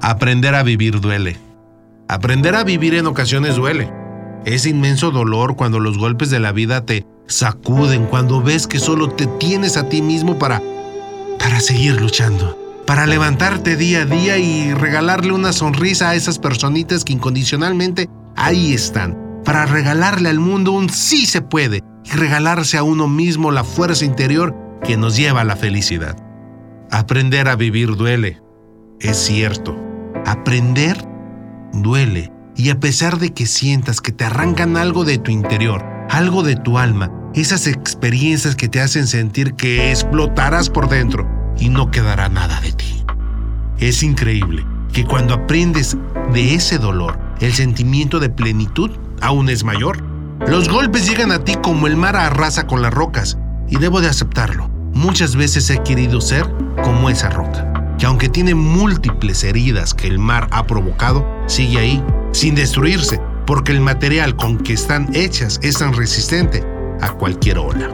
Aprender 0.00 0.54
a 0.54 0.62
vivir 0.62 1.00
duele. 1.00 1.36
Aprender 2.08 2.54
a 2.54 2.64
vivir 2.64 2.94
en 2.94 3.06
ocasiones 3.06 3.56
duele. 3.56 3.92
Es 4.44 4.66
inmenso 4.66 5.10
dolor 5.10 5.56
cuando 5.56 5.80
los 5.80 5.98
golpes 5.98 6.30
de 6.30 6.40
la 6.40 6.52
vida 6.52 6.86
te 6.86 7.04
sacuden, 7.26 8.06
cuando 8.06 8.40
ves 8.40 8.66
que 8.66 8.78
solo 8.78 9.10
te 9.10 9.26
tienes 9.26 9.76
a 9.76 9.88
ti 9.88 10.00
mismo 10.00 10.38
para 10.38 10.62
para 11.38 11.60
seguir 11.60 12.00
luchando, 12.00 12.58
para 12.86 13.06
levantarte 13.06 13.76
día 13.76 14.02
a 14.02 14.04
día 14.04 14.38
y 14.38 14.74
regalarle 14.74 15.32
una 15.32 15.52
sonrisa 15.52 16.10
a 16.10 16.14
esas 16.14 16.38
personitas 16.38 17.04
que 17.04 17.12
incondicionalmente 17.12 18.08
ahí 18.36 18.74
están, 18.74 19.16
para 19.44 19.66
regalarle 19.66 20.28
al 20.28 20.40
mundo 20.40 20.72
un 20.72 20.90
sí 20.90 21.26
se 21.26 21.40
puede 21.40 21.82
y 22.04 22.10
regalarse 22.10 22.76
a 22.76 22.82
uno 22.82 23.08
mismo 23.08 23.50
la 23.50 23.64
fuerza 23.64 24.04
interior 24.04 24.54
que 24.82 24.96
nos 24.96 25.16
lleva 25.16 25.42
a 25.42 25.44
la 25.44 25.56
felicidad. 25.56 26.16
Aprender 26.90 27.48
a 27.48 27.56
vivir 27.56 27.96
duele, 27.96 28.40
es 29.00 29.16
cierto. 29.16 29.87
Aprender 30.28 31.08
duele 31.72 32.30
y 32.54 32.68
a 32.68 32.78
pesar 32.78 33.18
de 33.18 33.32
que 33.32 33.46
sientas 33.46 34.02
que 34.02 34.12
te 34.12 34.26
arrancan 34.26 34.76
algo 34.76 35.06
de 35.06 35.16
tu 35.16 35.30
interior, 35.30 35.82
algo 36.10 36.42
de 36.42 36.54
tu 36.54 36.76
alma, 36.76 37.10
esas 37.32 37.66
experiencias 37.66 38.54
que 38.54 38.68
te 38.68 38.82
hacen 38.82 39.06
sentir 39.06 39.54
que 39.54 39.90
explotarás 39.90 40.68
por 40.68 40.90
dentro 40.90 41.26
y 41.58 41.70
no 41.70 41.90
quedará 41.90 42.28
nada 42.28 42.60
de 42.60 42.72
ti. 42.72 43.06
Es 43.78 44.02
increíble 44.02 44.66
que 44.92 45.06
cuando 45.06 45.32
aprendes 45.32 45.96
de 46.34 46.54
ese 46.54 46.76
dolor, 46.76 47.18
el 47.40 47.54
sentimiento 47.54 48.20
de 48.20 48.28
plenitud 48.28 48.90
aún 49.22 49.48
es 49.48 49.64
mayor. 49.64 50.04
Los 50.46 50.68
golpes 50.68 51.08
llegan 51.08 51.32
a 51.32 51.42
ti 51.42 51.54
como 51.62 51.86
el 51.86 51.96
mar 51.96 52.16
arrasa 52.16 52.66
con 52.66 52.82
las 52.82 52.92
rocas 52.92 53.38
y 53.66 53.78
debo 53.78 54.02
de 54.02 54.08
aceptarlo. 54.08 54.68
Muchas 54.92 55.36
veces 55.36 55.70
he 55.70 55.82
querido 55.82 56.20
ser 56.20 56.46
como 56.84 57.08
esa 57.08 57.30
roca, 57.30 57.72
que 57.98 58.06
aunque 58.06 58.28
tiene 58.28 58.54
múltiples 58.54 59.44
heridas 59.44 59.92
que 59.92 60.06
el 60.06 60.18
mar 60.18 60.48
ha 60.52 60.64
provocado, 60.64 61.26
sigue 61.46 61.78
ahí, 61.78 62.04
sin 62.32 62.54
destruirse, 62.54 63.20
porque 63.46 63.72
el 63.72 63.80
material 63.80 64.36
con 64.36 64.58
que 64.58 64.72
están 64.72 65.08
hechas 65.14 65.58
es 65.62 65.78
tan 65.78 65.92
resistente 65.92 66.64
a 67.00 67.10
cualquier 67.10 67.58
ola. 67.58 67.90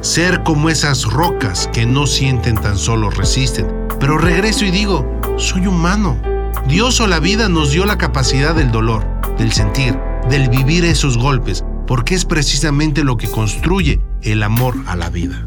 Ser 0.00 0.42
como 0.42 0.68
esas 0.68 1.04
rocas 1.04 1.70
que 1.72 1.86
no 1.86 2.06
sienten 2.06 2.56
tan 2.56 2.76
solo 2.76 3.10
resisten. 3.10 3.66
Pero 4.00 4.18
regreso 4.18 4.64
y 4.64 4.70
digo, 4.70 5.06
soy 5.36 5.66
humano. 5.66 6.20
Dios 6.68 7.00
o 7.00 7.06
la 7.06 7.20
vida 7.20 7.48
nos 7.48 7.70
dio 7.70 7.86
la 7.86 7.98
capacidad 7.98 8.54
del 8.54 8.72
dolor, 8.72 9.04
del 9.38 9.52
sentir, 9.52 9.98
del 10.28 10.48
vivir 10.48 10.84
esos 10.84 11.16
golpes, 11.16 11.64
porque 11.86 12.14
es 12.14 12.24
precisamente 12.24 13.04
lo 13.04 13.16
que 13.16 13.30
construye 13.30 14.00
el 14.22 14.42
amor 14.42 14.74
a 14.86 14.96
la 14.96 15.08
vida. 15.08 15.46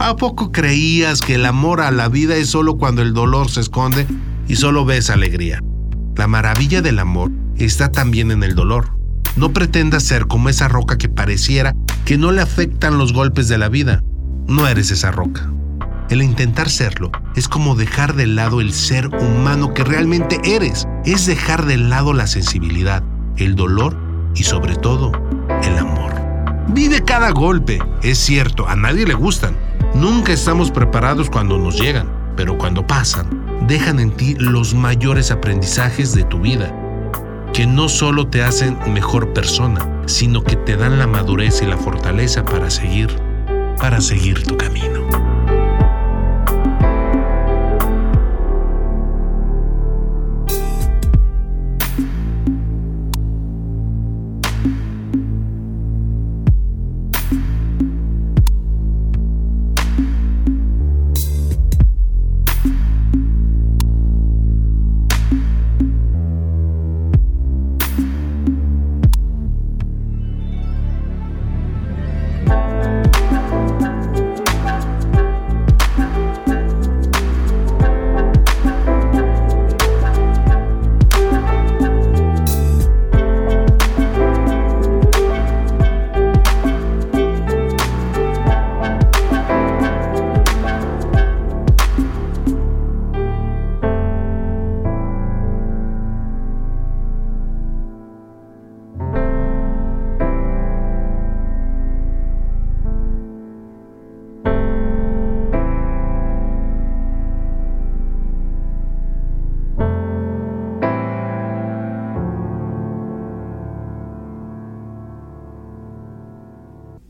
¿A 0.00 0.14
poco 0.14 0.52
creías 0.52 1.22
que 1.22 1.34
el 1.34 1.44
amor 1.44 1.80
a 1.80 1.90
la 1.90 2.08
vida 2.08 2.36
es 2.36 2.50
solo 2.50 2.76
cuando 2.76 3.02
el 3.02 3.14
dolor 3.14 3.50
se 3.50 3.60
esconde 3.60 4.06
y 4.46 4.54
solo 4.54 4.84
ves 4.84 5.10
alegría? 5.10 5.60
La 6.14 6.28
maravilla 6.28 6.80
del 6.82 7.00
amor 7.00 7.32
está 7.56 7.90
también 7.90 8.30
en 8.30 8.44
el 8.44 8.54
dolor. 8.54 8.96
No 9.34 9.52
pretendas 9.52 10.04
ser 10.04 10.28
como 10.28 10.50
esa 10.50 10.68
roca 10.68 10.98
que 10.98 11.08
pareciera 11.08 11.74
que 12.04 12.16
no 12.16 12.30
le 12.30 12.40
afectan 12.40 12.96
los 12.96 13.12
golpes 13.12 13.48
de 13.48 13.58
la 13.58 13.68
vida. 13.68 14.00
No 14.46 14.68
eres 14.68 14.92
esa 14.92 15.10
roca. 15.10 15.50
El 16.10 16.22
intentar 16.22 16.70
serlo 16.70 17.10
es 17.34 17.48
como 17.48 17.74
dejar 17.74 18.14
de 18.14 18.28
lado 18.28 18.60
el 18.60 18.72
ser 18.72 19.08
humano 19.08 19.74
que 19.74 19.82
realmente 19.82 20.40
eres. 20.44 20.86
Es 21.04 21.26
dejar 21.26 21.66
de 21.66 21.76
lado 21.76 22.12
la 22.12 22.28
sensibilidad, 22.28 23.02
el 23.36 23.56
dolor 23.56 23.98
y 24.36 24.44
sobre 24.44 24.76
todo 24.76 25.10
el 25.64 25.76
amor. 25.76 26.14
Vive 26.68 27.02
cada 27.02 27.30
golpe. 27.30 27.80
Es 28.02 28.18
cierto, 28.18 28.68
a 28.68 28.76
nadie 28.76 29.04
le 29.04 29.14
gustan. 29.14 29.56
Nunca 29.98 30.32
estamos 30.32 30.70
preparados 30.70 31.28
cuando 31.28 31.58
nos 31.58 31.80
llegan, 31.80 32.08
pero 32.36 32.56
cuando 32.56 32.86
pasan, 32.86 33.66
dejan 33.66 33.98
en 33.98 34.12
ti 34.12 34.36
los 34.38 34.72
mayores 34.72 35.32
aprendizajes 35.32 36.14
de 36.14 36.22
tu 36.22 36.40
vida 36.40 36.72
que 37.52 37.66
no 37.66 37.88
solo 37.88 38.28
te 38.28 38.44
hacen 38.44 38.78
mejor 38.94 39.32
persona, 39.32 39.80
sino 40.06 40.44
que 40.44 40.54
te 40.54 40.76
dan 40.76 41.00
la 41.00 41.08
madurez 41.08 41.62
y 41.62 41.66
la 41.66 41.76
fortaleza 41.76 42.44
para 42.44 42.70
seguir, 42.70 43.08
para 43.80 44.00
seguir 44.00 44.44
tu 44.44 44.56
camino. 44.56 45.27